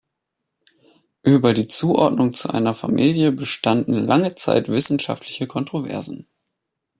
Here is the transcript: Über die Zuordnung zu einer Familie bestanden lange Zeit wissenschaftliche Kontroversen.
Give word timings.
Über 1.21 1.53
die 1.53 1.67
Zuordnung 1.67 2.33
zu 2.33 2.49
einer 2.49 2.73
Familie 2.73 3.31
bestanden 3.31 3.93
lange 4.07 4.33
Zeit 4.33 4.67
wissenschaftliche 4.67 5.45
Kontroversen. 5.45 6.27